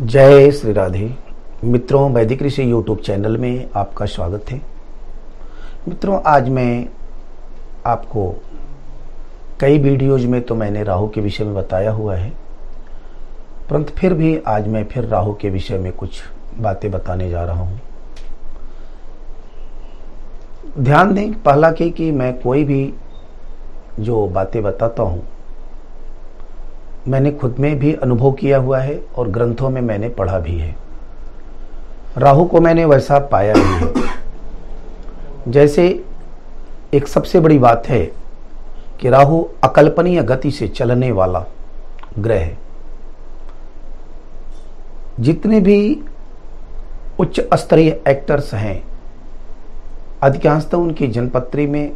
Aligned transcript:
जय 0.00 0.50
श्री 0.50 0.72
राधे। 0.72 1.10
मित्रों 1.64 2.10
वैदिक 2.12 2.42
ऋषि 2.42 2.70
यूट्यूब 2.70 2.98
चैनल 2.98 3.36
में 3.36 3.68
आपका 3.76 4.06
स्वागत 4.06 4.50
है। 4.50 4.60
मित्रों 5.88 6.20
आज 6.26 6.48
मैं 6.48 6.86
आपको 7.86 8.30
कई 9.60 9.78
वीडियोज़ 9.78 10.26
में 10.26 10.40
तो 10.42 10.54
मैंने 10.54 10.82
राहु 10.84 11.08
के 11.08 11.20
विषय 11.20 11.44
में 11.44 11.54
बताया 11.54 11.90
हुआ 11.90 12.16
है 12.16 12.30
परंतु 13.70 13.94
फिर 13.94 14.14
भी 14.14 14.36
आज 14.46 14.68
मैं 14.68 14.84
फिर 14.84 15.04
राहु 15.04 15.34
के 15.34 15.50
विषय 15.50 15.78
में 15.78 15.92
कुछ 15.92 16.22
बातें 16.58 16.90
बताने 16.90 17.28
जा 17.30 17.44
रहा 17.44 17.62
हूँ। 17.62 17.80
ध्यान 20.78 21.14
दें 21.14 21.32
पहला 21.34 21.70
कि, 21.70 21.90
कि 21.90 22.10
मैं 22.12 22.32
कोई 22.40 22.64
भी 22.64 22.92
जो 24.00 24.26
बातें 24.28 24.62
बताता 24.62 25.02
हूँ 25.02 25.26
मैंने 27.08 27.30
खुद 27.30 27.56
में 27.58 27.78
भी 27.78 27.94
अनुभव 27.94 28.32
किया 28.32 28.58
हुआ 28.58 28.78
है 28.78 29.00
और 29.16 29.28
ग्रंथों 29.28 29.70
में 29.70 29.80
मैंने 29.80 30.08
पढ़ा 30.08 30.38
भी 30.38 30.58
है। 30.58 30.76
राहु 32.16 32.44
को 32.44 32.60
मैंने 32.60 32.84
वैसा 32.84 33.18
पाया 33.18 33.54
भी 33.54 33.60
है। 33.60 33.92
जैसे 35.48 36.04
एक 36.94 37.08
सबसे 37.08 37.40
बड़ी 37.40 37.58
बात 37.58 37.88
है 37.88 38.12
कि 39.00 39.08
राहु 39.08 39.44
अकल्पनीय 39.64 40.22
गति 40.22 40.50
से 40.50 40.68
चलने 40.68 41.12
वाला 41.12 41.44
ग्रह 42.18 42.40
है। 42.40 42.58
जितने 45.20 45.60
भी 45.60 46.02
उच्च 47.20 47.40
स्तरीय 47.54 48.00
एक्टर्स 48.08 48.54
हैं 48.54 48.82
अधिकांशतः 50.22 50.78
उनकी 50.78 51.06
जनपत्री 51.06 51.66
में 51.66 51.92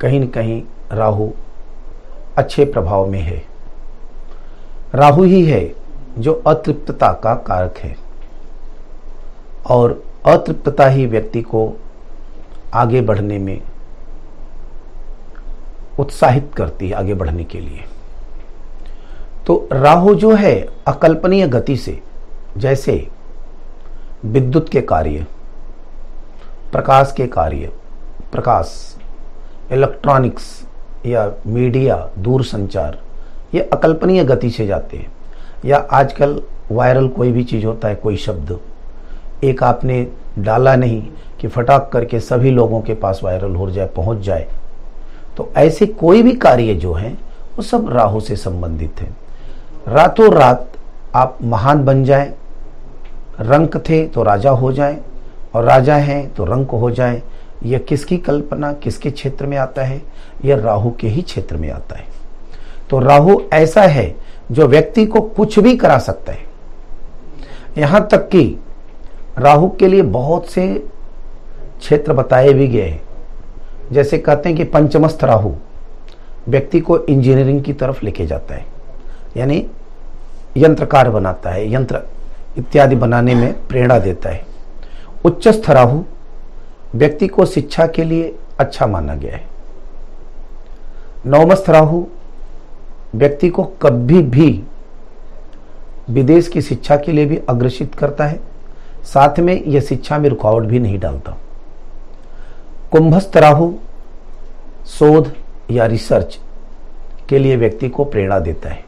कहीं 0.00 0.20
न 0.20 0.26
कहीं 0.26 0.62
राहु 0.92 1.30
अच्छे 2.36 2.64
प्रभाव 2.64 3.06
में 3.06 3.20
है। 3.20 3.49
राहु 4.94 5.22
ही 5.22 5.44
है 5.44 5.74
जो 6.18 6.32
अतृप्तता 6.46 7.12
का 7.12 7.34
कारक 7.34 7.78
है। 7.78 7.96
और 9.66 10.02
अतृप्तता 10.26 10.86
ही 10.86 11.06
व्यक्ति 11.06 11.42
को 11.42 11.72
आगे 12.74 13.00
बढ़ने 13.00 13.38
में 13.38 13.60
उत्साहित 15.98 16.50
करती 16.56 16.88
है 16.88 16.94
आगे 16.94 17.14
बढ़ने 17.14 17.44
के 17.44 17.60
लिए। 17.60 17.84
तो 19.46 19.68
राहु 19.72 20.14
जो 20.14 20.34
है, 20.34 20.68
अकल्पनीय 20.86 21.46
गति 21.48 21.76
से, 21.76 22.02
जैसे 22.56 23.08
विद्युत 24.24 24.68
के 24.68 24.80
कार्य, 24.80 25.26
प्रकाश 26.72 27.14
के 27.16 27.26
कार्य, 27.26 27.72
प्रकाश, 28.32 28.96
इलेक्ट्रॉनिक्स 29.72 30.66
या 31.06 31.32
मीडिया 31.46 32.10
दूर 32.18 32.44
संचार 32.44 32.98
ये 33.54 33.60
अकल्पनीय 33.60 34.24
गति 34.24 34.50
से 34.50 34.66
जाते 34.66 34.96
हैं। 34.96 35.12
या 35.64 35.78
आजकल 35.78 36.42
वायरल 36.72 37.08
कोई 37.08 37.32
भी 37.32 37.44
चीज़ 37.44 37.66
होता 37.66 37.88
है, 37.88 37.94
कोई 37.94 38.16
शब्द। 38.16 38.60
एक 39.44 39.62
आपने 39.62 40.06
डाला 40.38 40.76
नहीं 40.76 41.02
कि 41.40 41.48
फटाक 41.48 41.90
करके 41.92 42.20
सभी 42.20 42.50
लोगों 42.50 42.80
के 42.80 42.94
पास 42.94 43.20
वायरल 43.24 43.54
हो 43.54 43.70
जाए, 43.70 43.86
पहुँच 43.86 44.18
जाए। 44.18 44.48
तो 45.36 45.52
ऐसे 45.56 45.86
कोई 45.86 46.22
भी 46.22 46.32
कार्य 46.32 46.74
जो 46.74 46.92
हैं, 46.92 47.18
वो 47.56 47.62
सब 47.62 47.88
राहु 47.92 48.20
से 48.20 48.36
संबंधित 48.36 49.00
हैं। 49.00 49.16
रातों 49.88 50.32
रात 50.32 50.72
आप 51.14 51.38
महान 51.42 51.84
बन 51.84 52.04
जाए, 52.04 52.32
रंक 53.40 53.76
थे 53.76 54.06
तो 54.08 54.22
राजा 54.22 54.50
हो 54.50 54.72
जाए, 54.72 54.98
और 55.54 55.64
राजा 55.64 55.94
हैं 55.94 56.34
तो 56.34 56.44
रंक 56.44 56.70
हो 56.70 56.90
जाए। 56.90 57.22
यह 57.62 57.78
किसकी 57.78 58.18
कल्पना, 58.18 58.72
किसके 58.72 59.10
क्षेत्र 59.10 59.46
में 59.46 59.56
आता 59.56 59.82
है? 59.82 60.02
यह 60.44 60.56
राहु 60.56 60.90
के 60.90 61.08
ही 61.08 61.22
क्षेत्र 61.22 61.56
में 61.56 61.70
आता 61.70 61.96
है। 61.96 62.19
तो 62.90 62.98
राहु 62.98 63.40
ऐसा 63.52 63.82
है 63.82 64.14
जो 64.52 64.66
व्यक्ति 64.66 65.04
को 65.06 65.20
कुछ 65.20 65.58
भी 65.58 65.76
करा 65.76 65.98
सकता 65.98 66.32
है। 66.32 66.48
यहाँ 67.78 68.06
तक 68.12 68.28
कि 68.28 68.58
राहु 69.38 69.68
के 69.70 69.88
लिए 69.88 70.02
बहुत 70.02 70.48
से 70.48 70.66
क्षेत्र 71.78 72.12
बताए 72.12 72.52
भी 72.52 72.68
गए 72.68 72.88
हैं। 72.88 73.02
जैसे 73.92 74.18
कहते 74.18 74.48
हैं 74.48 74.56
कि 74.58 74.64
पंचमस्थ 74.64 75.24
राहु 75.24 75.52
व्यक्ति 76.48 76.80
को 76.80 76.98
इंजीनियरिंग 76.98 77.62
की 77.64 77.72
तरफ़ 77.72 78.04
लेके 78.04 78.26
जाता 78.26 78.54
है, 78.54 78.64
यानी 79.36 79.66
यंत्रकार 80.56 81.10
बनाता 81.10 81.50
है, 81.50 81.72
यंत्र 81.74 82.02
इत्यादि 82.58 82.96
बनाने 82.96 83.34
में 83.34 83.66
प्रेरणा 83.68 83.98
देता 83.98 84.30
है। 84.30 84.44
उच्चस्थ 85.24 85.70
राहु 85.70 86.02
व्यक्ति 86.94 87.26
को 87.28 87.44
शिक्षा 87.46 87.86
के 87.86 88.04
लिए 88.04 88.34
अच्छा 88.58 88.86
माना 88.86 89.14
गया 89.14 89.36
है। 89.36 89.44
नवमस्थ 91.26 91.70
राहु 91.70 92.04
व्यक्ति 93.14 93.48
को 93.48 93.62
कभी 93.62 94.22
भी 94.22 94.64
विदेश 96.10 96.48
की 96.48 96.62
शिक्षा 96.62 96.96
के 96.96 97.12
लिए 97.12 97.26
भी 97.26 97.40
अग्रसित 97.48 97.94
करता 97.94 98.26
है। 98.26 98.40
साथ 99.04 99.38
में 99.38 99.64
यह 99.64 99.80
शिक्षा 99.80 100.18
में 100.18 100.28
रुकावट 100.28 100.62
भी 100.62 100.78
नहीं 100.78 100.98
डालता। 100.98 101.36
कुंभस्थ 102.92 103.36
राहु 103.36 103.72
शोध 104.86 105.32
या 105.70 105.86
रिसर्च 105.86 106.38
के 107.28 107.38
लिए 107.38 107.56
व्यक्ति 107.56 107.88
को 107.88 108.04
प्रेरणा 108.04 108.38
देता 108.38 108.68
है। 108.68 108.84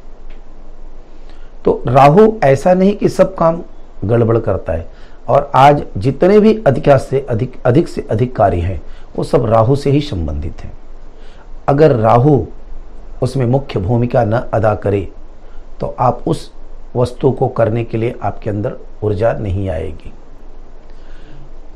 तो 1.64 1.82
राहु 1.86 2.32
ऐसा 2.44 2.74
नहीं 2.74 2.96
कि 2.96 3.08
सब 3.08 3.34
काम 3.34 3.62
गड़बड़ 4.04 4.38
करता 4.38 4.72
है 4.72 4.88
और 5.28 5.50
आज 5.54 5.82
जितने 5.98 6.40
भी 6.40 6.62
अधिक 6.66 6.88
से 6.90 7.26
अधिक 7.30 7.56
अधिक 7.66 7.88
से 7.88 8.06
अधिक 8.10 8.36
कार्य 8.36 8.60
हैं, 8.60 8.82
वो 9.16 9.24
सब 9.24 9.44
राहु 9.44 9.76
से 9.76 9.90
ही 9.90 10.00
संबंधित 10.00 10.64
हैं। 10.64 10.72
अगर 11.68 11.96
राहु 11.96 12.46
उसमें 13.22 13.46
मुख्य 13.46 13.80
भूमिका 13.80 14.24
न 14.24 14.42
अदा 14.54 14.74
करे 14.74 15.08
तो 15.80 15.94
आप 16.00 16.22
उस 16.26 16.50
वस्तु 16.96 17.30
को 17.30 17.48
करने 17.48 17.84
के 17.84 17.98
लिए 17.98 18.14
आपके 18.22 18.50
अंदर 18.50 18.76
ऊर्जा 19.04 19.32
नहीं 19.32 19.68
आएगी। 19.68 20.12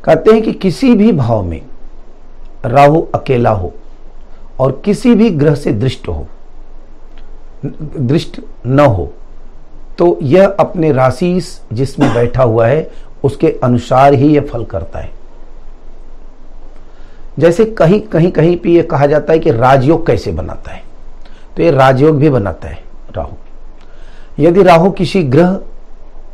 कहते 0.05 0.31
हैं 0.31 0.43
कि 0.43 0.53
किसी 0.55 0.95
भी 0.95 1.13
भाव 1.13 1.43
में 1.43 1.61
राहु 2.65 3.01
अकेला 3.15 3.51
हो 3.51 3.73
और 4.61 4.81
किसी 4.85 5.15
भी 5.15 5.31
ग्रह 5.33 5.55
से 5.55 5.73
दृष्ट 5.75 6.09
हो, 6.09 6.27
दृष्ट 7.65 8.41
न 8.67 8.81
हो 8.81 9.13
तो 9.99 10.17
यह 10.23 10.57
अपने 10.61 10.93
राशि 10.93 11.41
जिसमें 11.73 12.13
बैठा 12.15 12.43
हुआ 12.43 12.67
है, 12.67 12.91
उसके 13.25 13.49
अनुसार 13.65 14.15
ही 14.15 14.35
यह 14.35 14.47
फल 14.51 14.65
करता 14.65 14.99
है। 14.99 15.11
जैसे 17.39 17.65
कहीं 17.65 18.01
कहीं 18.03 18.31
कहीं 18.31 18.57
पे 18.57 18.71
यह 18.71 18.87
कहा 18.91 19.07
जाता 19.07 19.33
है 19.33 19.39
कि 19.39 19.51
राजयोग 19.53 20.07
कैसे 20.07 20.33
बनाता 20.33 20.73
है। 20.73 20.85
तो 21.57 21.63
ये 21.63 21.71
राजयोग 21.71 22.19
भी 22.19 22.31
बनाता 22.31 22.69
है 22.69 22.79
राहु। 23.17 23.35
यदि 24.39 24.63
राहु 24.63 24.91
किसी 24.91 25.23
ग्रह 25.25 25.59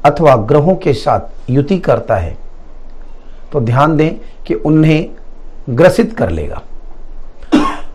अथवा 0.05 0.35
ग्रहों 0.37 0.75
के 0.75 0.93
साथ 0.95 1.51
युति 1.51 1.79
करता 1.79 2.17
है 2.17 2.37
तो 3.53 3.61
ध्यान 3.61 3.97
दें 3.97 4.15
कि 4.47 4.55
उन्हें 4.55 5.09
ग्रसित 5.71 6.17
कर 6.17 6.31
लेगा। 6.31 6.63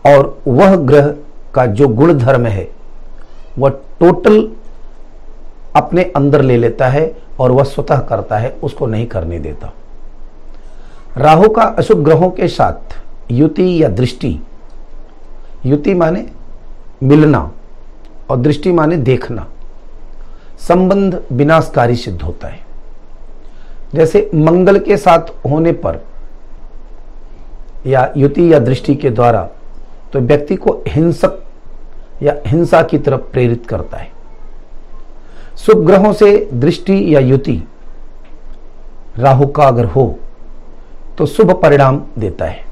और 0.06 0.38
वह 0.46 0.76
ग्रह 0.76 1.14
का 1.54 1.64
जो 1.66 1.88
गुण 1.88 2.12
धर्म 2.14 2.46
है, 2.46 2.68
वह 3.58 3.70
टोटल 4.00 4.48
अपने 5.76 6.02
अंदर 6.16 6.42
ले 6.42 6.56
लेता 6.56 6.88
है 6.88 7.10
और 7.40 7.52
वह 7.52 7.64
स्वतः 7.64 7.98
करता 8.00 8.38
है, 8.38 8.50
उसको 8.62 8.86
नहीं 8.86 9.06
करने 9.06 9.38
देता। 9.38 9.72
राहु 11.16 11.48
का 11.48 11.62
अशुभ 11.78 12.04
ग्रहों 12.04 12.30
के 12.30 12.48
साथ 12.48 12.96
युति 13.32 13.82
या 13.82 13.88
दृष्टि, 13.88 14.38
युति 15.66 15.94
माने 15.94 16.26
मिलना 17.02 17.50
और 18.30 18.36
दृष्टि 18.36 18.72
माने 18.72 18.96
देखना 18.96 19.46
संबंध 20.58 21.22
विनाशकारी 21.32 21.96
सिद्ध 21.96 22.20
होता 22.22 22.48
है। 22.48 22.66
जैसे 23.94 24.30
मंगल 24.34 24.78
के 24.78 24.96
साथ 24.96 25.30
होने 25.44 25.72
पर 25.74 26.00
या 27.86 28.12
युति 28.16 28.52
या 28.52 28.58
दृष्टि 28.58 28.94
के 28.94 29.10
द्वारा 29.10 29.48
तो 30.12 30.20
व्यक्ति 30.20 30.56
को 30.56 30.72
हिंसक 30.88 31.38
या 32.22 32.34
हिंसा 32.46 32.82
की 32.82 32.98
तरफ़ 32.98 33.20
प्रेरित 33.32 33.66
करता 33.66 33.96
है। 33.96 34.10
शुभ 35.56 35.84
ग्रहों 35.86 36.12
से 36.12 36.36
दृष्टि 36.54 37.14
या 37.14 37.20
युति 37.20 37.62
राहु 39.18 39.46
का 39.46 39.64
अगर 39.64 39.84
हो 39.84 40.18
तो 41.18 41.26
शुभ 41.26 41.52
परिणाम 41.52 42.02
देता 42.18 42.44
है। 42.44 42.64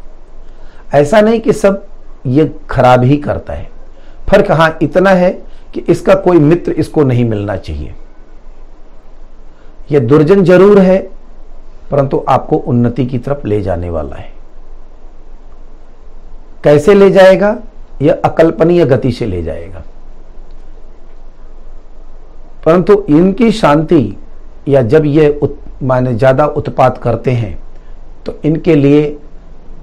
ऐसा 0.95 1.21
नहीं 1.21 1.41
कि 1.41 1.53
सब 1.53 1.87
ये 2.27 2.53
खराब 2.71 3.05
ही 3.05 3.17
करता 3.17 3.53
है। 3.53 3.71
फ़र्क 4.29 4.51
हाँ 4.51 4.77
इतना 4.83 5.11
है 5.11 5.31
कि 5.75 5.81
इसका 5.89 6.15
कोई 6.17 6.39
मित्र 6.41 6.73
इसको 6.75 7.05
नहीं 7.05 7.25
मिलना 7.25 7.57
चाहिए। 7.59 7.95
यह 9.91 10.01
दुर्जन 10.01 10.45
ज़रूर 10.45 10.79
है, 10.79 10.99
परंतु 11.91 12.25
आपको 12.29 12.57
उन्नति 12.59 13.07
की 13.07 13.19
तरफ़ 13.19 13.47
ले 13.47 13.61
जाने 13.63 13.91
वाला 13.91 14.17
है। 14.17 14.33
कैसे 16.65 16.95
ले 16.95 17.11
जाएगा? 17.11 17.57
यह 18.03 18.21
अकल्पनीय 18.25 18.85
गति 18.85 19.13
से 19.13 19.27
ले 19.27 19.43
जाएगा। 19.43 19.83
परंतु 22.67 23.05
इनकी 23.11 23.51
शांति 23.53 24.17
या 24.69 24.83
जब 24.85 25.05
ये 25.07 25.39
माने 25.83 26.15
ज़्यादा 26.15 26.47
उत्पात 26.49 26.99
करते 26.99 27.31
हैं 27.33 27.57
तो 28.27 28.39
इनके 28.45 28.75
लिए 28.75 29.17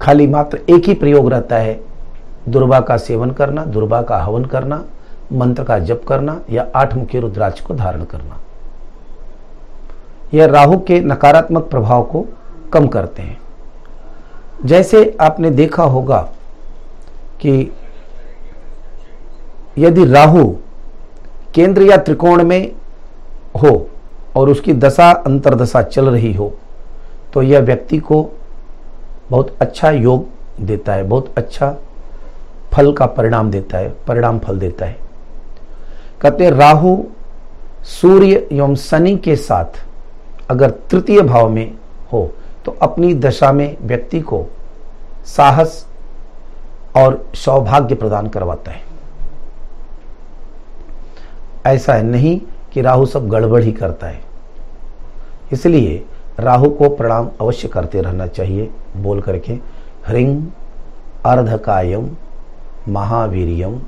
खाली 0.02 0.26
मात्र 0.26 0.58
एक 0.70 0.88
ही 0.88 0.94
प्रयोग 0.94 1.30
रहता 1.32 1.56
है 1.56 1.80
दुर्बा 2.48 2.80
का 2.80 2.96
सेवन 2.96 3.30
करना, 3.30 3.64
दुर्बा 3.64 4.00
का 4.02 4.18
हवन 4.18 4.44
करना, 4.44 4.84
मंत्र 5.32 5.64
का 5.64 5.78
जप 5.80 6.02
करना 6.08 6.40
या 6.50 6.66
आठ 6.76 6.94
मुखी 6.94 7.20
रुद्राक्ष 7.20 7.60
को 7.60 7.74
धारण 7.74 8.04
करना। 8.04 8.40
यह 10.34 10.46
राहु 10.46 10.78
के 10.78 11.00
नकारात्मक 11.00 11.68
प्रभाव 11.70 12.02
को 12.02 12.24
कम 12.72 12.86
करते 12.88 13.22
हैं। 13.22 13.38
जैसे 14.64 15.16
आपने 15.20 15.50
देखा 15.52 15.82
होगा 15.84 16.18
कि 17.40 17.72
यदि 19.78 20.04
राहु 20.04 20.44
केंद्र 21.54 21.82
या 21.82 21.96
त्रिकोण 21.96 22.42
में 22.44 22.72
हो 23.62 23.88
और 24.36 24.48
उसकी 24.48 24.72
दशा, 24.74 25.10
अंतरदशा 25.10 25.82
चल 25.82 26.10
रही 26.10 26.32
हो 26.32 26.52
तो 27.34 27.42
यह 27.42 27.60
व्यक्ति 27.60 27.98
को 27.98 28.22
बहुत 29.30 29.56
अच्छा 29.60 29.90
योग 29.90 30.26
देता 30.60 30.92
है, 30.92 31.02
बहुत 31.04 31.32
अच्छा 31.36 31.74
फल 32.74 32.92
का 32.92 33.06
परिणाम 33.06 33.50
देता 33.50 33.78
है, 33.78 33.88
परिणाम 34.06 34.38
फल 34.38 34.58
देता 34.58 34.86
है। 34.86 34.96
कहते 36.22 36.50
राहु, 36.50 36.96
सूर्य 37.90 38.46
एवं 38.52 38.74
शनि 38.76 39.16
के 39.16 39.36
साथ 39.36 39.82
अगर 40.50 40.70
तृतीय 40.90 41.20
भाव 41.22 41.48
में 41.48 41.74
हो 42.12 42.30
तो 42.64 42.76
अपनी 42.82 43.12
दशा 43.14 43.52
में 43.52 43.76
व्यक्ति 43.80 44.20
को 44.20 44.44
साहस 45.26 45.86
और 46.96 47.24
सौभाग्य 47.34 47.94
प्रदान 47.94 48.28
करवाता 48.28 48.70
है। 48.70 48.82
ऐसा 51.66 51.94
है 51.94 52.02
नहीं 52.02 52.38
कि 52.72 52.82
राहु 52.82 53.06
सब 53.06 53.28
गड़बड़ 53.28 53.62
ही 53.62 53.72
करता 53.72 54.06
है। 54.06 54.20
इसलिए 55.52 56.02
राहु 56.40 56.70
को 56.70 56.88
प्रणाम 56.88 57.30
अवश्य 57.40 57.68
करते 57.68 58.00
रहना 58.00 58.26
चाहिए, 58.26 58.70
बोल 58.96 59.20
करके 59.20 59.52
ह्रिंग 60.06 60.46
अर्धकायम 61.26 62.08
महावीरियम 62.88 63.78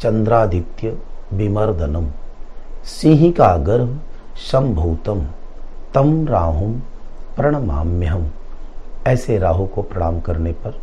चंद्रादित्य 0.00 0.96
विमर्दनम 1.32 2.10
सिंह 2.84 3.30
का 3.32 3.56
गर्भ 3.56 3.98
संभूतम 4.50 5.26
तम 5.94 6.26
राहुम 6.28 6.72
प्रणमाम्यहम 7.36 8.30
ऐसे 9.06 9.38
राहु 9.38 9.66
को 9.66 9.82
प्रणाम 9.82 10.20
करने 10.20 10.52
पर 10.52 10.80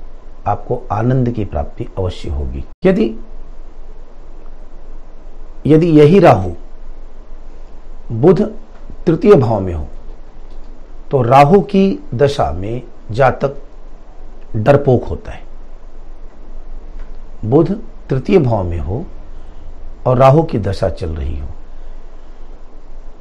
आपको 0.48 0.82
आनंद 0.92 1.30
की 1.30 1.46
प्राप्ति 1.46 1.88
अवश्य 1.98 2.30
होगी। 2.30 2.64
यदि 2.86 3.06
यदि 5.66 5.90
यही 6.00 6.20
राहु 6.20 6.52
बुध 8.12 8.42
तृतीय 9.06 9.34
भाव 9.34 9.60
में 9.60 9.74
हो 9.74 9.86
तो 11.12 11.22
राहु 11.22 11.60
की 11.62 11.84
दशा 12.14 12.52
में 12.52 12.82
जातक 13.12 13.56
डरपोक 14.56 15.04
होता 15.04 15.32
है। 15.32 15.48
बुध 17.46 17.72
तृतीय 18.10 18.38
भाव 18.40 18.64
में 18.64 18.80
हो 18.80 19.06
और 20.08 20.18
राहु 20.18 20.44
की 20.44 20.60
दशा 20.60 20.90
चल 20.90 21.10
रही 21.10 21.38
हो। 21.40 21.48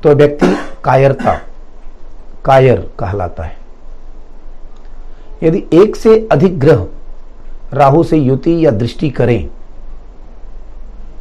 तो 0.03 0.15
व्यक्ति 0.15 0.47
कायरता, 0.85 1.35
कायर 2.45 2.81
कहलाता 2.99 3.43
है। 3.43 3.57
यदि 5.43 5.65
एक 5.75 5.97
से 5.97 6.17
अधिक 6.33 6.59
ग्रह 6.61 6.87
राहु 7.73 8.03
से 8.03 8.17
युति 8.17 8.65
या 8.67 8.71
दृष्टि 8.71 9.11
करें 9.11 9.49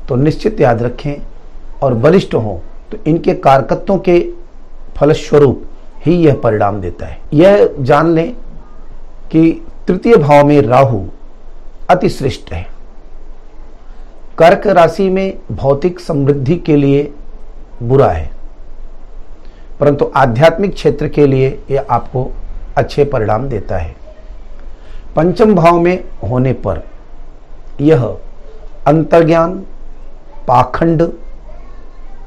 तो 0.07 0.15
निश्चित 0.15 0.61
याद 0.61 0.81
रखें 0.83 1.15
और 1.83 1.93
बलिष्ठ 1.95 2.33
हों 2.35 2.57
तो 2.91 2.97
इनके 3.07 3.33
कारकत्वों 3.35 3.97
के 3.99 4.19
फलस्वरूप 4.97 5.63
ही 6.05 6.15
यह 6.15 6.35
परिणाम 6.35 6.79
देता 6.81 7.05
है। 7.05 7.19
यह 7.33 7.75
जान 7.79 8.13
लें 8.13 8.33
कि 9.31 9.51
तृतीय 9.87 10.15
भाव 10.15 10.45
में 10.45 10.61
राहु 10.61 11.05
अति 11.89 12.09
श्रेष्ठ 12.09 12.51
है। 12.53 12.65
कर्क 14.39 14.67
राशि 14.67 15.09
में 15.09 15.37
भौतिक 15.51 15.99
समृद्धि 15.99 16.55
के 16.55 16.75
लिए 16.75 17.13
बुरा 17.83 18.07
है। 18.07 18.31
परंतु 19.79 20.11
आध्यात्मिक 20.15 20.73
क्षेत्र 20.73 21.07
के 21.07 21.27
लिए 21.27 21.63
यह 21.71 21.85
आपको 21.89 22.31
अच्छे 22.77 23.05
परिणाम 23.05 23.49
देता 23.49 23.77
है। 23.77 23.95
पंचम 25.15 25.55
भाव 25.55 25.79
में 25.79 26.03
होने 26.29 26.53
पर 26.53 26.83
यह 27.81 28.17
अंतर्ज्ञान, 28.87 29.59
पाखंड, 30.47 31.01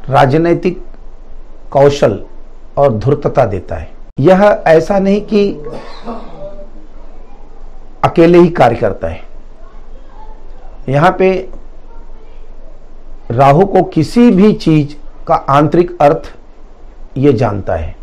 राजनैतिक 0.09 0.83
कौशल 1.71 2.25
और 2.79 2.93
धूर्तता 2.93 3.45
देता 3.45 3.77
है। 3.77 3.91
यह 4.21 4.63
ऐसा 4.67 4.99
नहीं 4.99 5.21
कि 5.21 5.53
अकेले 8.05 8.39
ही 8.39 8.49
कार्य 8.49 8.77
करता 8.77 9.09
है। 9.09 9.21
यहाँ 10.89 11.17
पे 11.19 11.49
राहु 13.31 13.67
को 13.67 13.83
किसी 13.85 14.31
भी 14.31 14.53
चीज़ 14.53 14.95
का 15.27 15.35
आंतरिक 15.35 15.97
अर्थ 16.03 16.33
ये 17.17 17.33
जानता 17.33 17.75
है। 17.75 17.95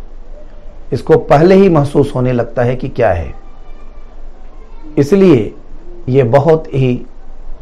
इसको 0.94 1.18
पहले 1.18 1.56
ही 1.56 1.70
महसूस 1.70 2.14
होने 2.16 2.32
लगता 2.32 2.64
है 2.64 2.76
कि 2.76 2.90
क्या 2.90 3.12
है। 3.12 3.34
इसलिए 4.98 5.54
ये 6.10 6.24
बहुत 6.24 6.68
ही 6.74 6.94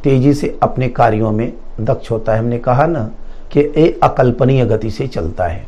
तेज़ी 0.04 0.34
से 0.34 0.58
अपने 0.64 0.88
कार्यों 0.90 1.32
में 1.32 1.52
दक्ष 1.82 2.12
होता 2.12 2.34
है। 2.34 2.40
हमने 2.40 2.60
कहा 2.60 2.86
ना 2.86 3.10
कि 3.52 3.60
ये 3.60 4.00
अकल्पनीय 4.04 4.66
गति 4.66 4.92
से 4.92 5.08
चलता 5.08 5.46
है। 5.46 5.66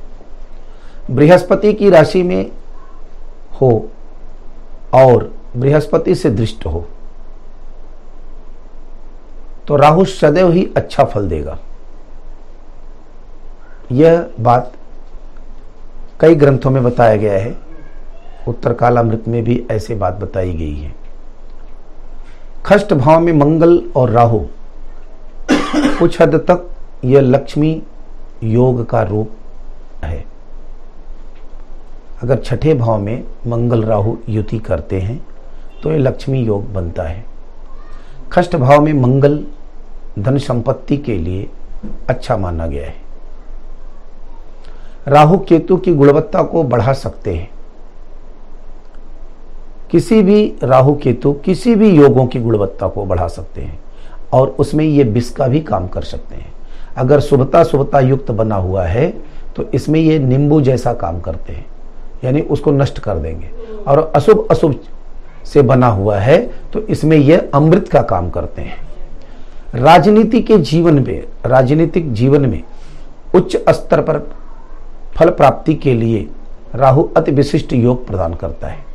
बृहस्पति 1.12 1.74
की 1.74 1.90
राशि 1.90 2.24
में 2.24 2.52
हो 3.62 3.72
और 4.94 5.32
बृहस्पति 5.58 6.16
से 6.16 6.30
दृष्ट 6.30 6.66
हो 6.66 6.86
तो 9.68 9.76
राहु 9.76 10.06
सदैव 10.06 10.52
ही 10.52 10.68
अच्छा 10.78 11.04
फल 11.04 11.28
देगा। 11.30 11.58
यह 13.92 14.26
बात 14.40 14.72
कई 16.20 16.36
ग्रंथों 16.36 16.70
में 16.72 16.84
बताया 16.84 17.16
गया 17.16 17.34
है। 17.34 17.56
उत्तर 18.48 18.74
कालामृत 18.74 19.28
में 19.28 19.44
भी 19.44 19.66
ऐसे 19.72 19.96
बात 19.96 20.14
बताई 20.14 20.54
गई 20.54 20.76
है। 20.76 20.94
खष्ट 22.66 22.94
भाव 22.94 23.20
में 23.20 23.32
मंगल 23.34 23.78
और 23.96 24.10
राहु। 24.10 24.40
कुछ 26.00 26.22
हद 26.22 26.36
तक 26.50 26.70
यह 27.06 27.22
लक्ष्मी 27.22 27.82
योग 28.44 28.86
का 28.90 29.02
रूप 29.04 29.32
है। 30.04 30.24
अगर 32.24 32.38
छठे 32.38 32.74
भाव 32.74 33.00
में 33.00 33.24
मंगल 33.48 33.84
राहु 33.84 34.16
युति 34.30 34.60
करते 34.60 35.00
हैं 35.02 35.20
तो 35.84 35.92
ये 35.92 35.98
लक्ष्मी 35.98 36.42
योग 36.42 36.72
बनता 36.74 37.04
है। 37.04 37.26
खष्ट 38.32 38.56
भाव 38.56 38.82
में 38.82 38.94
मंगल 38.94 39.44
धन 40.20 40.38
संपत्ति 40.38 40.98
के 40.98 41.18
लिए 41.18 41.50
अच्छा 42.10 42.38
माना 42.38 42.68
गया 42.68 42.86
है। 42.86 43.06
राहु 45.08 45.38
केतु 45.40 45.78
की 45.78 45.94
गुणवत्ता 45.94 46.42
को 46.44 46.64
बढ़ा 46.64 46.94
सकते 46.96 47.34
हैं। 47.36 47.50
किसी 49.92 50.22
भी 50.22 50.54
राहु 50.64 50.96
केतु, 50.96 51.32
किसी 51.36 51.76
भी 51.76 51.90
योगों 51.92 52.26
की 52.28 52.40
गुणवत्ता 52.40 52.88
को 52.88 53.06
बढ़ा 53.06 53.28
सकते 53.28 53.62
हैं 53.62 53.80
और 54.34 54.48
उसमें 54.60 54.84
ये 54.86 55.04
विष 55.04 55.30
का 55.30 55.48
भी 55.48 55.60
काम 55.62 55.88
कर 55.88 56.02
सकते 56.04 56.36
हैं। 56.36 56.54
अगर 56.98 57.20
शुभता 57.20 57.64
शुभता 57.64 58.00
युक्त 58.00 58.32
बना 58.32 58.56
हुआ 58.56 58.86
है 58.86 59.10
तो 59.56 59.64
इसमें 59.74 60.00
ये 60.00 60.18
नींबू 60.20 60.60
जैसा 60.62 60.94
काम 60.96 61.20
करते 61.20 61.54
हैं, 61.54 61.66
यानी 62.24 62.42
उसको 62.42 62.72
नष्ट 62.72 63.00
कर 63.00 63.18
देंगे। 63.18 63.50
और 63.88 64.12
अशुभ 64.16 64.48
अशुभ 64.52 64.80
से 65.46 65.62
बना 65.62 65.88
हुआ 65.90 66.18
है 66.20 66.38
तो 66.74 66.80
इसमें 66.82 67.18
यह 67.18 67.50
अमृत 67.54 67.88
का 67.90 68.02
काम 68.04 68.30
करते 68.30 68.62
हैं। 68.62 68.86
राजनीति 69.76 70.42
के 70.42 70.58
जीवन 70.60 71.00
में, 71.00 71.24
राजनीतिक 71.46 72.12
जीवन 72.14 72.46
में 72.46 72.62
उच्च 73.36 73.56
स्तर 73.70 74.02
पर 74.02 74.20
फल 75.18 75.30
प्राप्ति 75.30 75.74
के 75.74 75.94
लिए 75.94 76.30
राहु 76.76 77.04
अति 77.18 77.32
विशिष्ट 77.32 77.74
योग 77.74 78.08
प्रदान 78.08 78.34
करता 78.34 78.68
है। 78.68 78.86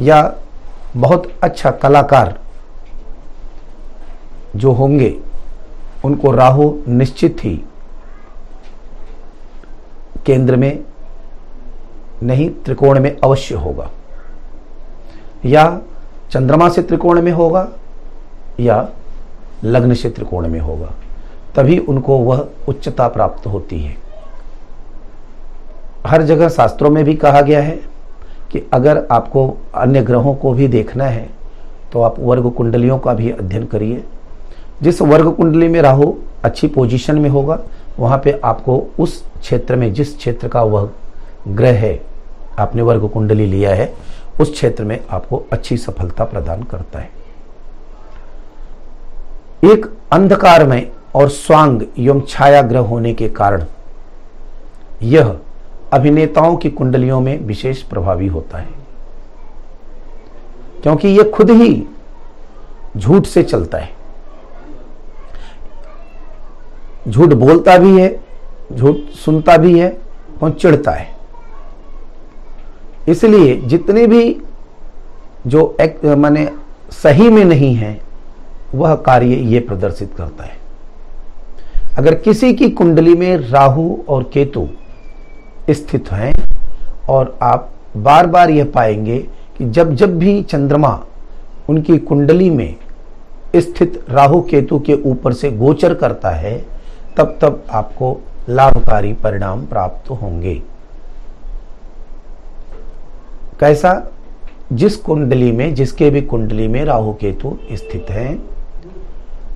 या 0.00 0.34
बहुत 0.96 1.30
अच्छा 1.42 1.70
कलाकार 1.70 2.38
जो 4.56 4.72
होंगे, 4.72 5.20
उनको 6.04 6.30
राहु 6.30 6.72
निश्चित 6.88 7.36
ही 7.44 7.64
केंद्र 10.26 10.56
में 10.56 10.84
नहीं, 12.22 12.50
त्रिकोण 12.50 13.00
में 13.00 13.16
अवश्य 13.24 13.54
होगा। 13.54 13.90
या 15.44 15.80
चंद्रमा 16.30 16.68
से 16.68 16.82
त्रिकोण 16.82 17.22
में 17.22 17.32
होगा, 17.32 17.68
या 18.60 18.88
लग्न 19.64 19.94
से 19.94 20.10
त्रिकोण 20.10 20.48
में 20.48 20.60
होगा, 20.60 20.92
तभी 21.56 21.78
उनको 21.78 22.18
वह 22.18 22.48
उच्चता 22.68 23.08
प्राप्त 23.08 23.46
होती 23.46 23.80
है। 23.80 23.96
हर 26.06 26.22
जगह 26.22 26.48
शास्त्रों 26.48 26.90
में 26.90 27.04
भी 27.04 27.14
कहा 27.14 27.40
गया 27.40 27.60
है 27.62 27.76
कि 28.52 28.62
अगर 28.72 29.06
आपको 29.10 29.46
अन्य 29.74 30.02
ग्रहों 30.02 30.34
को 30.34 30.52
भी 30.52 30.68
देखना 30.68 31.04
है 31.04 31.28
तो 31.92 32.02
आप 32.02 32.18
वर्ग 32.18 32.50
कुंडलियों 32.50 32.98
का 32.98 33.14
भी 33.14 33.30
अध्ययन 33.30 33.64
करिए। 33.64 34.02
जिस 34.82 35.00
वर्ग 35.02 35.32
कुंडली 35.32 35.68
में 35.68 35.80
राहु, 35.82 36.12
अच्छी 36.44 36.66
पोजीशन 36.66 37.18
में 37.18 37.28
होगा, 37.30 37.58
वहाँ 37.98 38.18
पे 38.18 38.40
आपको 38.44 38.78
उस 38.98 39.22
क्षेत्र 39.40 39.76
में, 39.76 39.92
जिस 39.94 40.16
क्षेत्र 40.16 40.48
का 40.48 40.62
वह 40.62 40.88
ग्रह 41.48 41.78
है, 41.78 42.00
आपने 42.58 42.82
वर्ग 42.82 43.08
कुंडली 43.08 43.46
लिया 43.46 43.74
है, 43.74 43.92
उस 44.40 44.52
क्षेत्र 44.52 44.84
में 44.84 44.98
आपको 45.10 45.42
अच्छी 45.52 45.76
सफलता 45.76 46.24
प्रदान 46.24 46.62
करता 46.62 46.98
है। 46.98 47.10
एक 49.64 49.86
अंधकार 50.12 50.66
में 50.66 50.90
और 51.14 51.28
स्वांग 51.28 51.82
एवं 51.98 52.20
छाया 52.28 52.62
ग्रह 52.62 52.80
होने 52.80 53.14
के 53.14 53.28
कारण 53.28 53.64
यह 55.02 55.36
अभिनेताओं 55.92 56.56
की 56.56 56.70
कुंडलियों 56.70 57.20
में 57.20 57.40
विशेष 57.40 57.82
प्रभावी 57.82 58.26
होता 58.26 58.58
है। 58.58 58.68
क्योंकि 60.82 61.08
यह 61.08 61.30
खुद 61.34 61.50
ही 61.50 61.86
झूठ 62.96 63.26
से 63.26 63.42
चलता 63.42 63.78
है। 63.78 63.90
झूठ 67.08 67.28
बोलता 67.28 67.78
भी 67.78 68.00
है, 68.00 68.20
झूठ 68.72 68.96
सुनता 68.96 69.56
भी 69.56 69.78
है 69.78 69.98
और 70.42 70.50
चिढ़ता 70.50 70.90
है। 70.90 71.14
इसलिए 73.08 73.60
जितने 73.60 74.06
भी 74.06 74.40
जो 75.46 75.76
एक, 75.80 76.04
माने 76.04 76.52
सही 76.90 77.30
में 77.30 77.44
नहीं 77.44 77.74
है, 77.74 78.00
वह 78.74 78.94
कार्य 78.94 79.26
ये 79.26 79.60
प्रदर्शित 79.60 80.14
करता 80.16 80.44
है। 80.44 80.56
अगर 81.98 82.14
किसी 82.14 82.54
की 82.54 82.70
कुंडली 82.70 83.14
में 83.14 83.36
राहु 83.36 83.96
और 84.08 84.22
केतु 84.22 84.68
स्थित 85.70 86.12
हैं 86.12 86.32
और 87.08 87.38
आप 87.42 87.70
बार 87.96 88.26
बार 88.26 88.50
यह 88.50 88.64
पाएँगे 88.74 89.18
कि 89.58 89.70
जब 89.70 89.94
जब 89.94 90.18
भी 90.18 90.42
चंद्रमा 90.42 91.04
उनकी 91.68 91.98
कुंडली 91.98 92.50
में 92.50 92.76
स्थित 93.56 94.04
राहु 94.10 94.40
केतु 94.40 94.78
के 94.78 94.94
ऊपर 94.94 95.32
से 95.32 95.50
गोचर 95.50 95.94
करता 95.94 96.30
है, 96.30 96.64
तब 97.16 97.38
तब 97.40 97.64
आपको 97.70 98.20
लाभकारी 98.48 99.12
परिणाम 99.12 99.66
प्राप्त 99.66 100.10
होंगे। 100.10 100.62
कैसा? 103.60 104.12
जिस 104.72 104.96
कुंडली 104.96 105.52
में, 105.52 105.74
जिसके 105.74 106.10
भी 106.10 106.22
कुंडली 106.22 106.68
में 106.68 106.84
राहु 106.84 107.12
केतु 107.12 107.58
स्थित 107.72 108.06
हैं, 108.10 108.42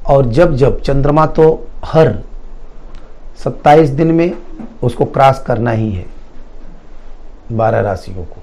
और 0.07 0.27
जब 0.27 0.57
जब 0.57 0.81
चंद्रमा 0.81 1.27
तो 1.27 1.67
हर 1.85 2.19
27 3.45 3.91
दिन 3.91 4.13
में 4.13 4.33
उसको 4.83 5.05
क्रॉस 5.05 5.39
करना 5.39 5.71
ही 5.71 5.93
है 5.93 6.07
बारह 7.53 7.81
राशियों 7.81 8.25
को। 8.25 8.43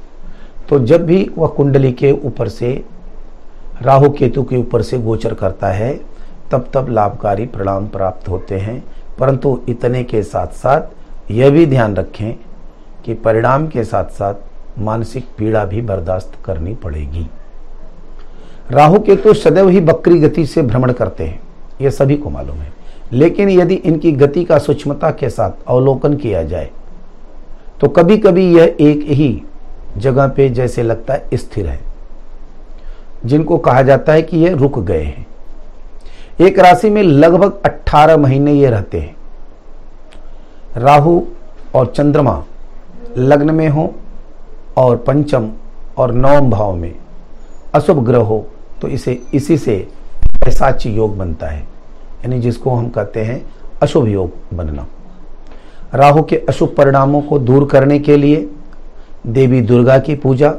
तो 0.70 0.80
जब 0.80 1.06
भी 1.06 1.32
वह 1.38 1.48
कुंडली 1.48 1.92
के 1.92 2.12
ऊपर 2.12 2.48
से, 2.48 2.86
राहु 3.82 4.10
केतु 4.10 4.44
के 4.44 4.58
ऊपर 4.58 4.82
से 4.82 4.98
गोचर 4.98 5.34
करता 5.34 5.68
है, 5.68 6.02
तब 6.52 6.70
तब 6.74 6.90
लाभकारी 6.90 7.46
परिणाम 7.46 7.88
प्राप्त 7.88 8.30
होते 8.30 8.58
हैं। 8.58 8.84
परंतु 9.20 9.62
इतने 9.70 10.04
के 10.04 10.24
साथ 10.24 10.48
साथ 10.48 10.82
यह 11.32 11.50
भी 11.50 11.66
ध्यान 11.66 11.96
रखें 11.96 12.34
कि 13.06 13.14
परिणाम 13.14 13.68
के 13.68 13.84
साथ 13.84 14.06
साथ 14.06 14.34
मानसिक 14.80 15.26
पीड़ा 15.38 15.66
भी 15.66 15.82
बर्दाश्त 15.82 16.32
करनी 16.46 16.76
पड़ेगी। 16.76 17.30
राहु 18.72 19.00
केतु 19.00 19.34
सदैव 19.34 19.70
ही 19.70 19.82
बकरी 19.82 20.20
गति 20.20 20.46
से 20.46 20.62
भ्रमण 20.62 20.92
करते 20.92 21.24
हैं। 21.26 21.40
यह 21.82 21.90
सभी 21.90 22.16
को 22.16 22.30
मालूम 22.30 22.58
है। 22.58 22.83
लेकिन 23.14 23.50
यदि 23.50 23.76
इनकी 23.76 24.12
गति 24.12 24.44
का 24.44 24.58
सूक्ष्मता 24.58 25.10
के 25.12 25.30
साथ 25.30 25.64
अवलोकन 25.68 26.16
किया 26.16 26.44
जाए 26.44 26.70
तो 27.82 27.88
कभी 27.88 28.18
कभी 28.18 28.46
यह 28.56 28.76
एक 28.82 29.02
ही 29.10 29.42
जगह 29.98 30.28
पे 30.28 30.50
जैसे 30.50 30.84
लगता 30.84 31.14
है 31.14 31.38
स्थिर 31.38 31.68
है, 31.68 31.80
जिनको 33.26 33.58
कहा 33.58 33.82
जाता 33.82 34.14
है 34.14 34.22
कि 34.22 34.38
यह 34.38 34.56
रुक 34.56 34.80
गए 34.80 35.04
हैं। 35.04 35.26
एक 36.42 36.60
राशि 36.60 36.90
में 36.90 37.02
लगभग 37.04 37.62
18 37.66 38.18
महीने 38.18 38.54
ये 38.54 38.70
रहते 38.70 39.00
हैं। 39.00 39.16
राहु 40.78 41.22
और 41.76 41.86
चंद्रमा 41.88 42.44
लग्न 43.18 43.56
में 43.56 43.68
हो 43.70 43.94
और 44.78 44.96
पंचम 44.98 45.50
और 45.98 46.12
नवम 46.12 46.50
भाव 46.50 46.76
में 46.76 46.94
अशुभ 47.76 48.04
ग्रह 48.06 48.22
हो 48.22 48.46
तो 48.82 48.88
इसे, 48.88 49.22
इसी 49.34 49.58
से 49.58 49.76
पैसाची 50.36 50.90
योग 50.90 51.18
बनता 51.18 51.48
है। 51.48 51.73
यानी 52.26 52.40
जिसको 52.40 52.70
हम 52.70 52.90
कहते 52.90 53.24
हैं 53.24 53.54
अशुभ 53.82 54.08
योग 54.08 54.32
बनना। 54.54 54.88
राहु 55.94 56.24
के 56.24 56.38
अशुभ 56.38 56.70
परिणामों 56.70 57.22
को 57.22 57.40
दूर 57.40 57.66
करने 57.66 58.00
के 58.00 58.18
लिए 58.18 58.50
देवी 59.28 59.62
दुर्गा 59.62 60.00
की 60.00 60.16
पूजा, 60.16 60.50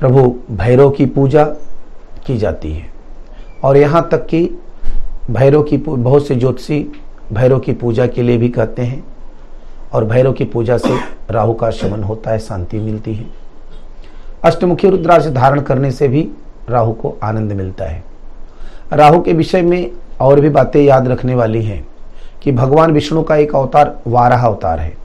प्रभु 0.00 0.36
भैरव 0.50 0.90
की 0.90 1.06
पूजा 1.06 1.44
की 2.26 2.36
जाती 2.38 2.72
है। 2.72 2.86
और 3.64 3.76
यहाँ 3.76 4.08
तक 4.08 4.26
कि 4.26 4.58
भैरव 5.30 5.62
की 5.62 5.76
बहुत 5.76 6.26
से 6.26 6.36
ज्योतिषी 6.36 6.92
भैरव 7.32 7.58
की 7.58 7.72
पूजा 7.72 8.06
के 8.06 8.22
लिए 8.22 8.38
भी 8.38 8.48
कहते 8.48 8.82
हैं। 8.82 9.04
और 9.92 10.04
भैरव 10.04 10.32
की 10.32 10.44
पूजा 10.44 10.78
से 10.78 10.98
राहु 11.30 11.54
का 11.54 11.70
शमन 11.70 12.02
होता 12.02 12.30
है, 12.30 12.38
शांति 12.38 12.78
मिलती 12.78 13.14
है। 13.14 13.26
अष्टमुखी 14.44 14.90
रुद्राक्ष 14.90 15.26
धारण 15.26 15.60
करने 15.60 15.90
से 15.90 16.08
भी 16.08 16.28
राहु 16.68 16.92
को 16.92 17.16
आनंद 17.22 17.52
मिलता 17.52 17.84
है। 17.84 18.04
राहु 18.92 19.20
के 19.22 19.32
विषय 19.32 19.62
में 19.62 19.90
और 20.20 20.40
भी 20.40 20.48
बातें 20.48 20.80
याद 20.82 21.08
रखने 21.08 21.34
वाली 21.34 21.62
हैं 21.62 21.86
कि 22.42 22.52
भगवान 22.52 22.92
विष्णु 22.92 23.22
का 23.22 23.36
एक 23.36 23.54
अवतार 23.56 23.96
वाराह 24.06 24.46
अवतार 24.46 24.80
है। 24.80 24.96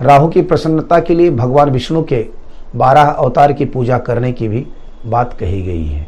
राहु 0.00 0.28
की 0.28 0.42
प्रसन्नता 0.42 0.98
के 1.00 1.14
लिए 1.14 1.30
भगवान 1.30 1.70
विष्णु 1.70 2.02
के 2.02 2.26
बारह 2.76 3.02
अवतार 3.02 3.52
की 3.52 3.64
पूजा 3.64 3.98
करने 3.98 4.32
की 4.32 4.48
भी 4.48 4.66
बात 5.06 5.32
कही 5.32 5.62
गई 5.62 5.86
है। 5.86 6.06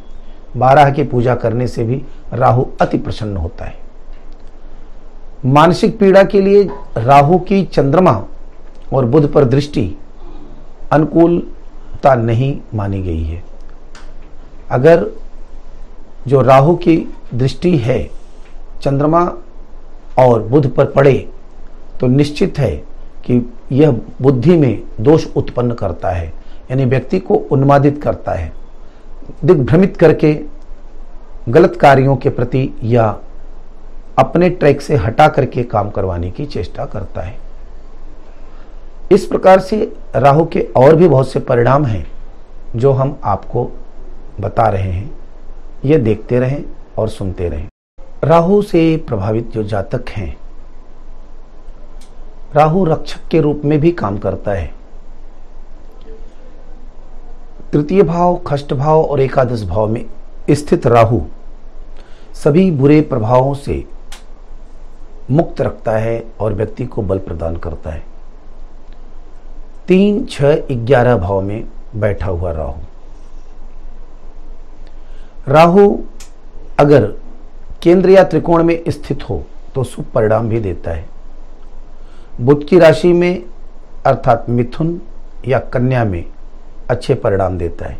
बारह 0.56 0.90
की 0.90 1.04
पूजा 1.04 1.34
करने 1.34 1.66
से 1.66 1.84
भी 1.84 2.02
राहु 2.32 2.64
अति 2.80 2.98
प्रसन्न 2.98 3.36
होता 3.36 3.64
है। 3.64 3.74
मानसिक 5.46 5.98
पीड़ा 5.98 6.22
के 6.22 6.40
लिए 6.40 6.68
राहु 6.96 7.38
की 7.38 7.62
चंद्रमा 7.64 8.22
और 8.92 9.04
बुध 9.04 9.32
पर 9.32 9.44
दृष्टि 9.44 9.90
अनुकूलता 10.92 12.14
नहीं 12.14 12.56
मानी 12.74 13.02
गई 13.02 13.22
है। 13.22 13.42
अगर 14.70 15.06
जो 16.28 16.40
राहु 16.40 16.74
की 16.76 16.96
दृष्टि 17.34 17.76
है, 17.78 18.02
चंद्रमा 18.82 19.24
और 20.18 20.42
बुध 20.42 20.74
पर 20.74 20.86
पड़े 20.86 21.14
तो 22.00 22.06
निश्चित 22.06 22.58
है 22.58 22.74
कि 23.26 23.40
यह 23.72 24.00
बुद्धि 24.22 24.56
में 24.56 24.82
दोष 25.00 25.26
उत्पन्न 25.36 25.74
करता 25.74 26.10
है, 26.10 26.26
यानी 26.70 26.84
व्यक्ति 26.84 27.18
को 27.18 27.34
उन्मादित 27.34 28.02
करता 28.02 28.32
है। 28.32 28.52
दिग्भ्रमित 29.44 29.96
करके, 29.96 30.34
गलत 31.48 31.76
कार्यों 31.76 32.16
के 32.16 32.30
प्रति 32.30 32.68
या 32.82 33.06
अपने 34.18 34.48
ट्रैक 34.50 34.80
से 34.80 34.96
हटा 34.96 35.28
करके 35.28 35.62
काम 35.62 35.90
करवाने 35.90 36.30
की 36.30 36.46
चेष्टा 36.46 36.84
करता 36.84 37.20
है। 37.20 37.36
इस 39.12 39.26
प्रकार 39.26 39.60
से 39.60 39.92
राहु 40.16 40.44
के 40.44 40.60
और 40.76 40.96
भी 40.96 41.08
बहुत 41.08 41.28
से 41.28 41.40
परिणाम 41.40 41.84
हैं, 41.84 42.06
जो 42.76 42.92
हम 42.92 43.16
आपको 43.24 43.70
बता 44.40 44.68
रहे 44.68 44.90
हैं। 44.90 45.10
ये 45.84 45.98
देखते 45.98 46.38
रहें 46.38 46.62
और 46.98 47.08
सुनते 47.08 47.48
रहें। 47.48 47.68
राहु 48.24 48.60
से 48.62 48.96
प्रभावित 49.08 49.50
जो 49.50 49.62
जातक 49.62 50.08
हैं, 50.08 50.36
राहु 52.54 52.84
रक्षक 52.84 53.28
के 53.28 53.40
रूप 53.40 53.62
में 53.64 53.78
भी 53.80 53.90
काम 53.92 54.18
करता 54.18 54.50
है। 54.50 54.72
तृतीय 57.72 58.02
भाव, 58.02 58.36
खष्ट 58.46 58.72
भाव 58.74 59.02
और 59.02 59.20
एकादश 59.20 59.62
भाव 59.62 59.88
में 59.88 60.04
स्थित 60.50 60.86
राहु 60.86 61.20
सभी 62.34 62.70
बुरे 62.70 63.00
प्रभावों 63.00 63.54
से 63.54 63.84
मुक्त 65.30 65.60
रखता 65.60 65.92
है 65.92 66.22
और 66.40 66.54
व्यक्ति 66.54 66.86
को 66.86 67.02
बल 67.02 67.18
प्रदान 67.18 67.56
करता 67.56 67.90
है। 67.90 68.02
तीन 69.88 70.24
छ 70.24 70.42
ग्यारह 70.70 71.16
भाव 71.16 71.40
में 71.42 71.64
बैठा 71.96 72.26
हुआ 72.26 72.52
राहु। 72.52 72.80
राहु 75.48 75.88
अगर 76.78 77.06
केंद्र 77.82 78.10
या 78.10 78.22
त्रिकोण 78.24 78.62
में 78.64 78.82
स्थित 78.88 79.28
हो 79.30 79.42
तो 79.74 79.84
शुभ 79.84 80.04
परिणाम 80.14 80.48
भी 80.48 80.60
देता 80.60 80.90
है। 80.90 81.04
बुद्ध 82.40 82.62
की 82.68 82.78
राशि 82.78 83.12
में 83.12 83.42
अर्थात 84.06 84.48
मिथुन 84.48 85.00
या 85.48 85.58
कन्या 85.72 86.04
में 86.04 86.24
अच्छे 86.90 87.14
परिणाम 87.14 87.58
देता 87.58 87.86
है। 87.86 87.98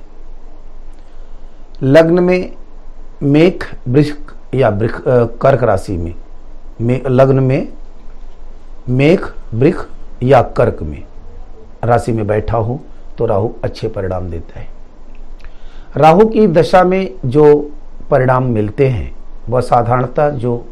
लग्न 1.82 2.22
में 2.24 2.52
मेघ 3.22 3.64
वृक्ष 3.88 4.54
या 4.54 4.70
कर्क 5.42 5.62
राशि 5.62 5.96
में, 5.96 6.14
में 6.80 7.00
लग्न 7.08 7.42
में 7.42 7.68
मेघ 8.88 9.20
वृक्ष 9.54 10.22
या 10.22 10.42
कर्क 10.56 10.82
में 10.82 11.02
राशि 11.84 12.12
में 12.12 12.26
बैठा 12.26 12.56
हो 12.58 12.80
तो 13.18 13.26
राहु 13.26 13.50
अच्छे 13.64 13.88
परिणाम 13.88 14.30
देता 14.30 14.60
है। 14.60 14.68
राहु 15.96 16.26
की 16.26 16.46
दशा 16.46 16.82
में 16.84 17.14
जो 17.24 17.44
परिणाम 18.10 18.44
मिलते 18.44 18.88
हैं, 18.88 19.14
वह 19.48 19.60
साधारणतः 19.60 20.30
जो 20.30 20.64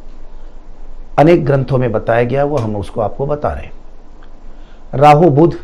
अनेक 1.18 1.44
ग्रंथों 1.44 1.78
में 1.78 1.90
बताया 1.92 2.22
गया 2.22 2.44
वो 2.44 2.56
हम 2.56 2.76
उसको 2.76 3.00
आपको 3.00 3.26
बता 3.26 3.52
रहे 3.52 3.64
हैं। 3.64 3.72
राहु 4.94 5.30
बुध, 5.30 5.54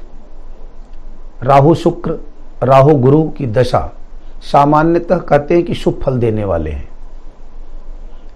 राहु 1.42 1.74
शुक्र, 1.74 2.18
राहु 2.62 2.94
गुरु 2.94 3.22
की 3.28 3.46
दशा 3.46 3.80
सामान्यतः 4.42 5.18
कहते 5.18 5.54
हैं 5.54 5.64
कि 5.64 5.74
शुभ 5.74 6.00
फल 6.02 6.18
देने 6.18 6.44
वाले 6.44 6.70
हैं। 6.70 6.88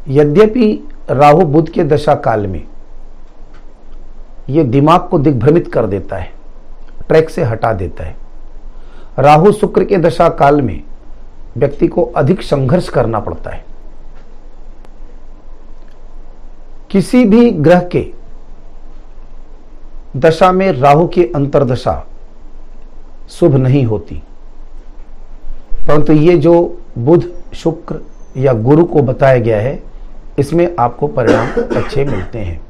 यद्यपि 0.08 0.88
राहु 1.10 1.44
बुध 1.44 1.68
के 1.68 1.84
दशा 1.84 2.14
काल 2.14 2.46
में 2.46 2.62
यह 4.48 4.64
दिमाग 4.64 5.08
को 5.08 5.18
दिग्भ्रमित 5.18 5.72
कर 5.72 5.86
देता 5.86 6.16
है, 6.16 6.30
ट्रैक 7.08 7.30
से 7.30 7.42
हटा 7.42 7.72
देता 7.72 8.04
है, 8.04 8.14
राहु 9.18 9.52
शुक्र 9.52 9.84
के 9.84 9.96
दशा 9.98 10.28
काल 10.30 10.62
में 10.62 10.82
व्यक्ति 11.56 11.88
को 11.88 12.02
अधिक 12.02 12.42
संघर्ष 12.42 12.88
करना 12.88 13.20
पड़ता 13.20 13.50
है। 13.50 13.64
किसी 16.90 17.24
भी 17.24 17.50
ग्रह 17.50 17.80
के 17.80 18.12
दशा 20.16 20.52
में 20.52 20.72
राहु 20.72 21.06
की 21.06 21.24
अंतरदशा 21.24 22.06
शुभ 23.30 23.56
नहीं 23.56 23.84
होती। 23.84 24.22
परंतु 25.88 26.12
ये 26.12 26.36
जो 26.36 26.80
बुध, 26.98 27.32
शुक्र 27.54 28.00
या 28.36 28.52
गुरु 28.52 28.84
को 28.84 29.02
बताया 29.02 29.38
गया 29.38 29.60
है, 29.60 29.82
इसमें 30.38 30.76
आपको 30.78 31.06
परिणाम 31.06 31.46
अच्छे 31.76 32.04
मिलते 32.04 32.38
हैं। 32.38 32.60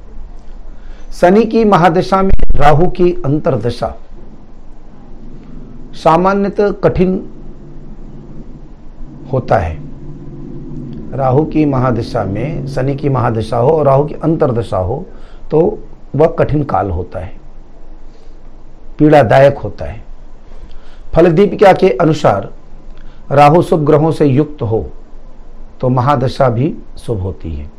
शनि 1.13 1.45
की 1.45 1.65
महादशा 1.65 2.23
में 2.23 2.33
राहु 2.55 2.89
की 2.89 3.13
अंतरदशा 3.13 3.95
सामान्यतः 5.95 6.71
कठिन 6.71 7.32
होता 9.33 9.59
है। 9.59 9.79
राहु 11.15 11.45
की 11.45 11.65
महादशा 11.65 12.25
में, 12.25 12.67
शनि 12.67 12.95
की 12.97 13.09
महादशा 13.09 13.57
हो 13.57 13.71
और 13.71 13.85
राहु 13.87 14.05
की 14.05 14.15
अंतरदशा 14.15 14.79
हो 14.79 15.05
तो 15.51 15.79
वह 16.17 16.27
कठिन 16.39 16.63
काल 16.65 16.91
होता 16.91 17.19
है। 17.19 17.41
पीड़ादायक 18.99 19.59
होता 19.59 19.85
है। 19.85 20.03
फलदीपिका 21.15 21.73
के 21.73 21.91
अनुसार 21.91 22.51
राहु 23.31 23.63
शुभ 23.63 23.85
ग्रहों 23.87 24.11
से 24.13 24.27
युक्त 24.27 24.63
हो 24.63 24.85
तो 25.81 25.89
महादशा 25.89 26.49
भी 26.49 26.75
शुभ 26.99 27.21
होती 27.21 27.55
है। 27.55 27.71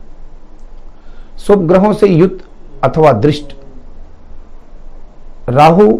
शुभ 1.37 1.67
ग्रहों 1.67 1.93
से 1.93 2.07
युक्त 2.07 2.45
अथवा 2.83 3.11
दृष्ट, 3.13 3.55
राहु 5.49 5.91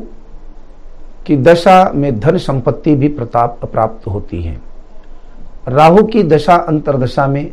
की 1.25 1.37
दशा 1.37 1.91
में 1.95 2.19
धन 2.19 2.37
संपत्ति 2.37 2.95
भी 2.95 3.07
प्रताप, 3.09 3.65
प्राप्त 3.65 4.07
होती 4.07 4.41
है। 4.43 4.59
राहु 5.67 6.03
की 6.03 6.23
दशा 6.23 6.55
अंतरदशा 6.55 7.27
में 7.27 7.51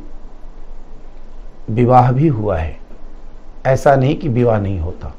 विवाह 1.70 2.12
भी 2.12 2.28
हुआ 2.28 2.56
है। 2.58 2.78
ऐसा 3.66 3.94
नहीं 3.96 4.16
कि 4.16 4.28
विवाह 4.28 4.60
नहीं 4.60 4.78
होता। 4.80 5.14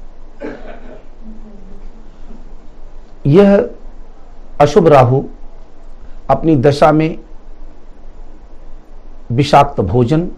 यह 3.26 3.70
अशुभ 4.62 4.88
राहु 4.88 5.24
अपनी 6.30 6.56
दशा 6.56 6.92
में 6.92 7.18
विषाक्त 9.32 9.82
भोजन 9.82 10.30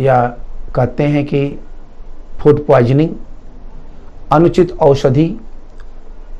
या 0.00 0.36
कहते 0.74 1.02
हैं 1.02 1.24
कि 1.26 1.60
फ़ूड 2.38 2.66
पॉइजनिंग 2.66 3.14
अनुचित 4.32 4.72
औषधि 4.72 5.40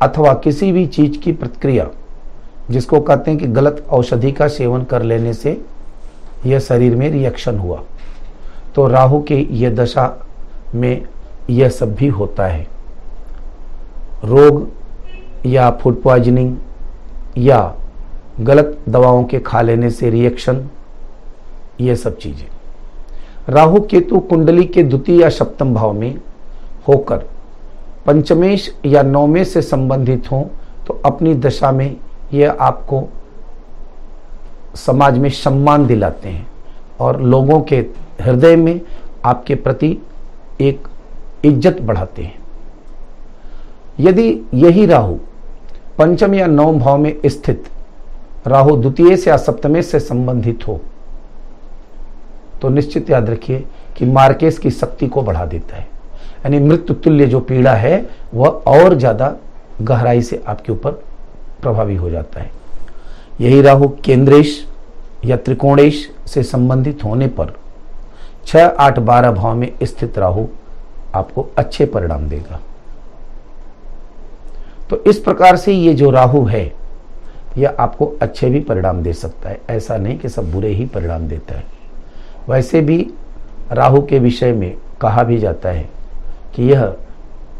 अथवा 0.03 0.35
किसी 0.35 0.73
भी 0.73 0.87
चीज़ 0.87 1.19
की 1.19 1.33
प्रतिक्रिया 1.33 1.89
जिसको 2.71 3.01
कहते 3.01 3.31
हैं 3.31 3.41
कि 3.41 3.47
गलत 3.49 3.85
औषधि 3.91 4.33
का 4.33 4.49
सेवन 4.49 4.85
कर 4.85 5.03
लेने 5.03 5.33
से 5.35 5.61
यह 6.47 6.59
शरीर 6.59 6.97
में 6.97 7.09
रिएक्शन 7.11 7.59
हुआ। 7.59 7.83
तो 8.75 8.87
राहु 8.87 9.23
के 9.23 9.39
यह 9.53 9.75
दशा 9.75 10.07
में 10.75 11.03
यह 11.51 11.69
सब 11.69 11.95
भी 11.95 12.09
होता 12.09 12.47
है। 12.47 12.67
रोग 14.25 14.67
या 15.47 15.71
फ़ूड 15.73 16.03
पॉइजनिंग 16.03 16.57
या 17.39 17.75
गलत 18.41 18.79
दवाओं 18.89 19.25
के 19.25 19.39
खा 19.41 19.61
लेने 19.63 19.91
से 19.91 20.11
रिएक्शन 20.11 20.65
ये 21.81 21.97
सब 21.97 22.17
चीज़ें। 22.19 22.47
राहु 23.49 23.81
केतु 23.81 24.19
कुंडली 24.21 24.65
के 24.65 24.83
द्वितीय 24.83 25.21
या 25.23 25.29
सप्तम 25.31 25.75
भाव 25.75 25.93
में 25.93 26.15
होकर 26.89 27.25
पंचमेश 28.07 28.71
या 28.87 29.03
नौमेश 29.03 29.49
से 29.49 29.63
संबंधित 29.63 30.31
हो 30.33 30.41
तो 30.87 31.01
अपनी 31.07 31.35
दशा 31.35 31.71
में 31.73 31.97
यह 32.33 32.57
आपको 32.61 33.09
समाज 34.77 35.19
में 35.19 35.29
सम्मान 35.31 35.87
दिलाते 35.87 36.29
हैं 36.29 36.47
और 37.01 37.21
लोगों 37.23 37.61
के 37.63 37.77
हृदय 38.21 38.57
में 38.57 38.81
आपके 39.25 39.55
प्रति 39.57 39.97
एक 40.61 40.89
इज़्ज़त 41.45 41.81
बढ़ाते 41.81 42.23
हैं। 42.23 42.41
यदि 44.01 44.29
यही 44.55 44.87
राहु 44.87 45.15
पंचम 45.99 46.35
या 46.35 46.47
नवम 46.47 46.79
भाव 46.79 46.99
में 46.99 47.15
स्थित 47.27 47.65
राहु 48.47 48.77
द्वितीय 48.77 49.17
से 49.17 49.31
या 49.31 49.37
सप्तमेश 49.37 49.87
से 49.87 50.01
संबंधित 50.01 50.67
हो 50.69 50.81
तो 52.63 52.69
निश्चित 52.69 53.11
याद 53.11 53.31
रखिए 53.31 53.65
कि 53.97 54.05
मार्केस 54.07 54.59
की 54.59 54.71
शक्ति 54.71 55.07
को 55.07 55.23
बढ़ा 55.23 55.45
देता 55.47 55.77
है। 55.77 55.87
यानी 56.45 56.59
मृत्यु 56.61 56.95
तुल्य 56.97 57.27
जो 57.27 57.41
पीड़ा 57.41 57.73
है, 57.75 58.07
वह 58.35 58.49
और 58.49 58.95
ज़्यादा 58.95 59.35
गहराई 59.83 60.23
से 60.23 60.43
आपके 60.47 60.73
ऊपर 60.73 61.03
प्रभावी 61.63 61.97
हो 61.97 62.11
जाता 62.11 62.41
है। 62.41 62.51
यही 63.41 63.61
राहु 63.63 63.89
केंद्रेश 64.05 64.67
या 65.25 65.37
त्रिकोणेश 65.37 66.09
से 66.27 66.43
संबंधित 66.43 67.05
होने 67.05 67.27
पर 67.29 67.53
छह 68.47 68.67
आठ 68.67 68.99
बारह 68.99 69.33
भाव 69.33 69.55
में 69.55 69.73
स्थित 69.83 70.19
राहु 70.19 70.47
आपको 71.15 71.49
अच्छे 71.59 71.87
परिणाम 71.87 72.29
देगा। 72.29 72.61
तो 74.91 74.97
इस 75.07 75.19
प्रकार 75.19 75.57
से 75.57 75.73
ये 75.73 75.95
जो 75.95 76.11
राहु 76.11 76.45
है 76.45 76.73
यह 77.59 77.77
आपको 77.79 78.07
अच्छे 78.23 78.51
भी 78.51 78.61
परिणाम 78.61 79.03
दे 79.03 79.13
सकता 79.13 79.49
है। 79.49 79.61
ऐसा 79.71 79.97
नहीं 79.97 80.19
कि 80.19 80.29
सब 80.29 80.53
बुरे 80.53 80.69
ही 80.69 80.87
परिणाम 80.87 81.29
देता 81.29 81.55
है। 81.55 81.65
वैसे 82.49 82.81
भी 82.81 83.11
राहु 83.73 84.03
के 84.03 84.19
विषय 84.19 84.53
में 84.53 84.75
कहा 85.01 85.23
भी 85.23 85.39
जाता 85.39 85.69
है 85.69 85.89
कि 86.55 86.63
यह 86.63 86.95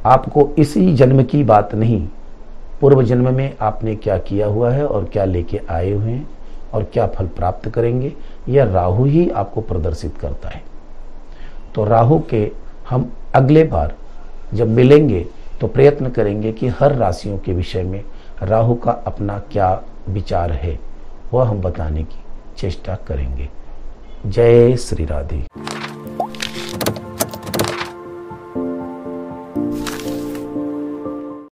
आपको 0.07 0.49
इसी 0.59 0.93
जन्म 0.95 1.23
की 1.23 1.43
बात 1.45 1.75
नहीं 1.75 2.09
पूर्व 2.83 3.03
जन्म 3.03 3.35
में 3.35 3.57
आपने 3.61 3.95
क्या 3.97 4.17
किया 4.19 4.47
हुआ 4.47 4.71
है 4.71 4.87
और 4.87 5.05
क्या 5.05 5.25
लेके 5.25 5.61
आए 5.71 5.91
हुए 5.91 6.11
हैं 6.11 6.27
और 6.75 6.85
क्या 6.85 7.07
फल 7.07 7.27
प्राप्त 7.29 7.69
करेंगे, 7.69 8.13
यह 8.49 8.65
राहु 8.65 9.05
ही 9.05 9.29
आपको 9.31 9.61
प्रदर्शित 9.61 10.17
करता 10.17 10.49
है। 10.49 10.63
तो 11.75 11.85
राहु 11.85 12.19
के 12.31 12.51
हम 12.89 13.11
अगले 13.35 13.65
बार 13.65 13.95
जब 14.55 14.69
मिलेंगे 14.71 15.25
तो 15.61 15.67
प्रयत्न 15.69 16.11
करेंगे 16.11 16.53
कि 16.53 16.69
हर 16.71 16.95
राशियों 16.95 17.39
के 17.39 17.53
विषय 17.53 17.83
में 17.83 18.03
राहु 18.43 18.75
का 18.75 18.93
अपना 19.07 19.39
क्या 19.53 19.73
विचार 20.09 20.53
है, 20.53 20.79
वह 21.33 21.49
हम 21.49 21.61
बताने 21.63 22.03
की 22.03 22.25
चेष्टा 22.59 22.95
करेंगे। 23.09 23.49
जय 24.27 24.77
श्री 24.79 25.05
राधे। 25.05 25.43